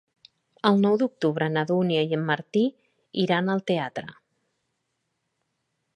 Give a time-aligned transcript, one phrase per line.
[0.69, 2.65] El nou d'octubre na Dúnia i en Martí
[3.27, 4.09] iran al teatre.